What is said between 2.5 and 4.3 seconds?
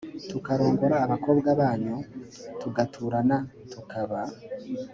tugaturana tukaba